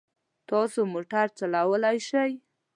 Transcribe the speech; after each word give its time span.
تاسو 0.49 0.79
موټر 0.93 1.25
چلولای 1.37 1.97
شئ؟ 2.07 2.31